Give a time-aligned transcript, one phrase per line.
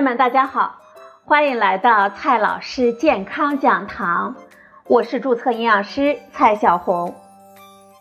[0.00, 0.76] 友们，大家好，
[1.26, 4.34] 欢迎来到蔡老师健康讲堂，
[4.86, 7.14] 我是注册营养师蔡小红。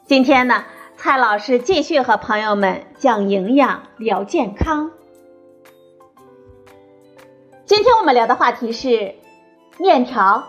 [0.05, 0.63] 今天呢，
[0.95, 4.91] 蔡老师继续和朋友们讲营养、聊健康。
[7.65, 9.15] 今天我们聊的话题是
[9.77, 10.45] 面条，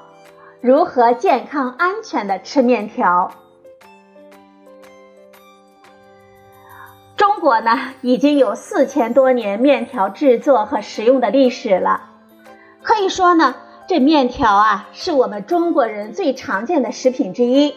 [0.60, 3.32] 如何健康安全的吃面条。
[7.40, 12.10] 中国呢，已经有四千多年面条制作和食用的历史了。
[12.82, 13.54] 可以说呢，
[13.88, 17.74] 这面条啊，是我们中国人最常见的食品之一。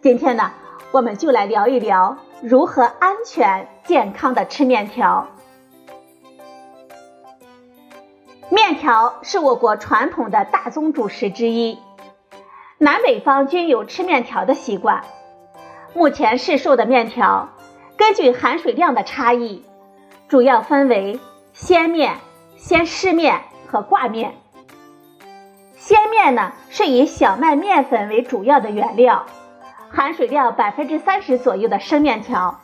[0.00, 0.52] 今天呢，
[0.92, 5.26] 我们就来聊一聊如何安全健康的吃面条。
[8.48, 11.80] 面条是我国传统的大宗主食之一，
[12.78, 15.02] 南北方均有吃面条的习惯。
[15.94, 17.48] 目前市售的面条，
[17.96, 19.64] 根据含水量的差异，
[20.28, 21.20] 主要分为
[21.52, 22.16] 鲜面、
[22.56, 24.34] 鲜湿面和挂面。
[25.76, 29.26] 鲜面呢是以小麦面粉为主要的原料，
[29.90, 32.60] 含水量百分之三十左右的生面条，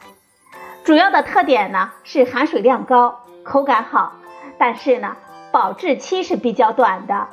[0.85, 4.13] 主要的特点呢是含水量高，口感好，
[4.59, 5.17] 但是呢。
[5.51, 7.29] 保质期是比较短的，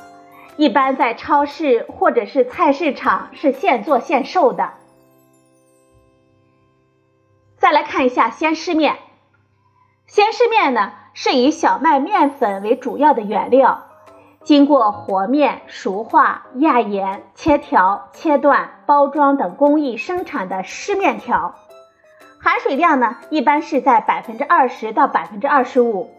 [0.56, 4.72] 一般在超市或者是菜市场是现做现售的。
[7.66, 8.98] 再来看一下鲜湿面，
[10.06, 13.88] 鲜湿面呢是以小麦面粉为主要的原料，
[14.44, 21.56] 经过和面、熟化、压盐、切条、切断、包装等工艺生产的湿面条，
[22.40, 26.14] 含水量呢一般是在百分之二十到百分之二十五。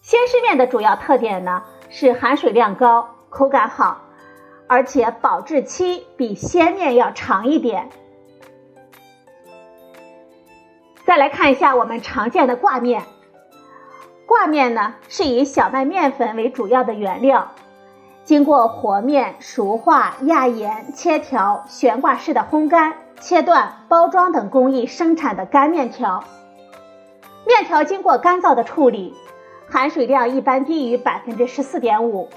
[0.00, 4.02] 鲜湿面的主要特点呢是含水量高，口感好，
[4.68, 7.90] 而且保质期比鲜面要长一点。
[11.06, 13.02] 再来看一下我们常见的挂面，
[14.26, 17.52] 挂面呢是以小麦面粉为主要的原料，
[18.24, 26.24] 经过和面、熟化、压盐、切条、悬挂式的烘干、切断、包装等工艺生产的干面条。
[27.46, 29.14] 面条经过干燥的处理。
[29.66, 32.28] 含水量一般低于百分之十四点五。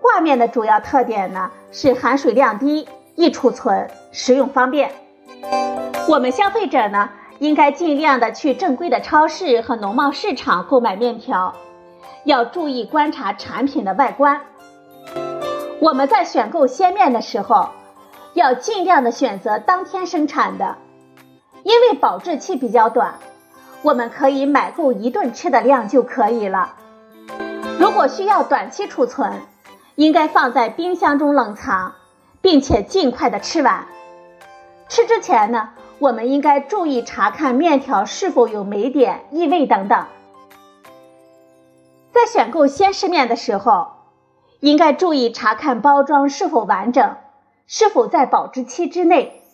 [0.00, 2.86] 挂面的主要特点呢是含水量低、
[3.16, 4.92] 易储存、食用方便。
[6.08, 7.08] 我们消费者呢
[7.38, 11.54] 应该尽量的去正规的超市和农贸市场购买面条，
[12.24, 14.42] 要注意观察产品的外观。
[15.80, 17.70] 我们在选购鲜面的时候，
[18.34, 20.76] 要尽量的选择当天生产的，
[21.64, 23.14] 因为保质期比较短。
[23.82, 26.74] 我们可以买够一顿吃的量就可以了。
[27.80, 29.32] 如果需要短期储存，
[29.96, 31.94] 应该放在冰箱中冷藏，
[32.40, 33.86] 并且尽快的吃完。
[34.88, 35.70] 吃之前呢，
[36.02, 40.04] 我们应该注意查看面条是否有霉点、异味等等。
[42.10, 43.92] 在选购鲜湿面的时候，
[44.58, 47.14] 应该注意查看包装是否完整，
[47.68, 49.44] 是否在保质期之内。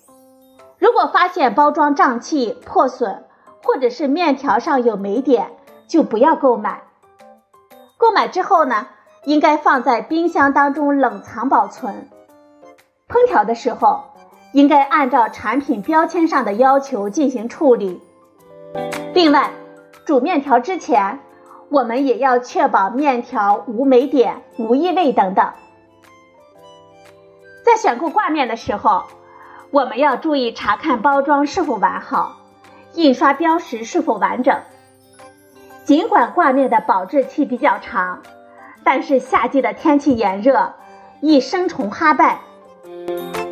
[0.78, 3.24] 如果发现包装胀气、破损，
[3.62, 5.50] 或者是面条上有霉点，
[5.86, 6.84] 就不要购买。
[7.98, 8.88] 购买之后呢，
[9.24, 12.08] 应该放在冰箱当中冷藏保存。
[13.06, 14.04] 烹调的时候，
[14.58, 18.02] 应该按照产品标签上的要求进行处理。
[19.14, 19.52] 另外，
[20.04, 21.20] 煮面条之前，
[21.68, 25.52] 我们也要确保面条无霉点、无异味等等。
[27.64, 29.04] 在选购挂面的时候，
[29.70, 32.38] 我们要注意查看包装是否完好。
[32.94, 34.60] 印刷标识是否完整？
[35.84, 38.22] 尽管挂面的保质期比较长，
[38.82, 40.74] 但是夏季的天气炎热，
[41.20, 42.40] 易生虫哈败。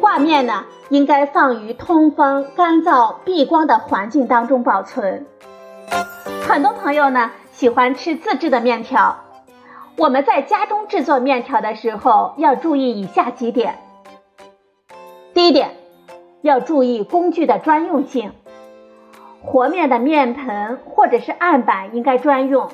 [0.07, 5.27] 挂面呢，应该放于通风、干燥、避光的环境当中保存。
[6.47, 9.17] 很多朋友呢喜欢吃自制的面条，
[9.97, 13.81] 我们在家中制作面条的时候要注意以下几点。
[15.35, 15.71] 第一点，
[16.41, 18.31] 要注意工具的专用性。
[19.43, 22.69] 和面的面盆或者是案板应该专用，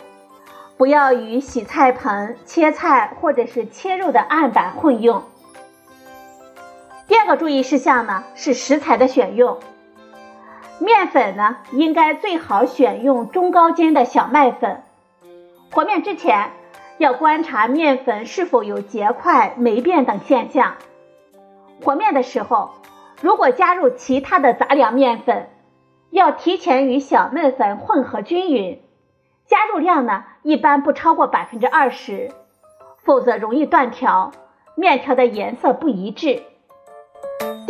[0.76, 5.22] 不要与洗菜盆、切菜或者是切肉的案板混用。
[7.36, 9.58] 注意事项呢是食材的选用，
[10.78, 14.82] 面粉呢应该最好选用中高筋的小麦粉。
[15.70, 16.50] 和面之前
[16.98, 20.74] 要观察面粉是否有结块、霉变等现象。
[21.84, 22.70] 和面的时候，
[23.20, 25.48] 如果加入其他的杂粮面粉。
[26.10, 28.82] 要提前与小麦粉混合均匀，
[29.46, 32.30] 加入量呢一般不超过百分之二十，
[33.02, 34.30] 否则容易断条，
[34.74, 36.42] 面条的颜色不一致。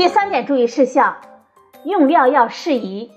[0.03, 1.19] 第三点注意事项，
[1.85, 3.13] 用料要适宜，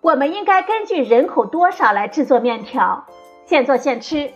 [0.00, 3.06] 我们应该根据人口多少来制作面条，
[3.46, 4.32] 现做现吃，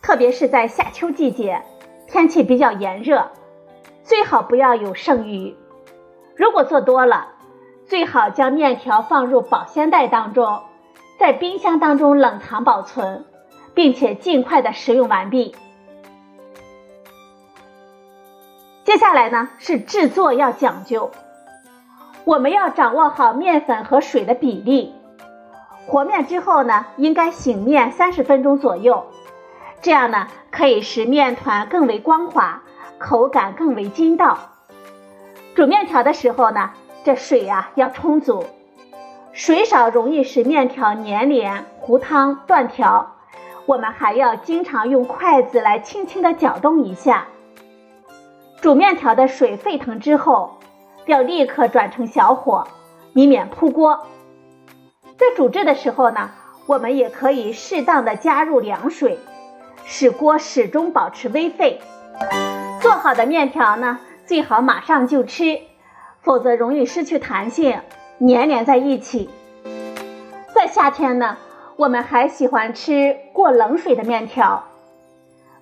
[0.00, 1.62] 特别是在夏秋季节，
[2.06, 3.28] 天气比较炎热，
[4.04, 5.56] 最好不要有剩余。
[6.36, 7.26] 如果做多了，
[7.88, 10.62] 最好将面条放入保鲜袋当中，
[11.18, 13.24] 在冰箱当中冷藏保存，
[13.74, 15.56] 并且尽快的食用完毕。
[18.84, 21.10] 接下来呢是制作要讲究，
[22.24, 24.94] 我们要掌握好面粉和水的比例。
[25.86, 29.06] 和面之后呢，应该醒面三十分钟左右，
[29.80, 32.62] 这样呢可以使面团更为光滑，
[32.98, 34.38] 口感更为筋道。
[35.54, 36.70] 煮面条的时候呢，
[37.04, 38.44] 这水呀要充足，
[39.32, 43.12] 水少容易使面条粘连、糊汤、断条。
[43.64, 47.28] 我们还要经常用筷子来轻轻的搅动一下。
[48.64, 50.54] 煮面条的水沸腾之后，
[51.04, 52.66] 要立刻转成小火，
[53.12, 54.06] 以免扑锅。
[55.18, 56.30] 在煮制的时候呢，
[56.66, 59.18] 我们也可以适当的加入凉水，
[59.84, 61.78] 使锅始终保持微沸。
[62.80, 65.60] 做好的面条呢，最好马上就吃，
[66.22, 67.82] 否则容易失去弹性，
[68.18, 69.28] 粘连在一起。
[70.54, 71.36] 在夏天呢，
[71.76, 74.64] 我们还喜欢吃过冷水的面条。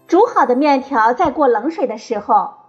[0.07, 2.62] 煮好的面条在过冷水的时候，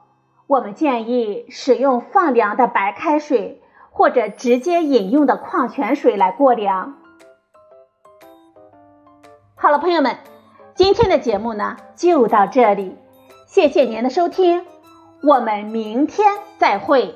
[0.48, 3.60] 我们建议使用放凉的白开水。
[3.96, 6.96] 或者直接饮用的矿泉水来过凉。
[9.54, 10.18] 好了，朋友们，
[10.74, 12.98] 今天的节目呢就到这里，
[13.46, 14.66] 谢谢您的收听，
[15.22, 17.16] 我们明天再会。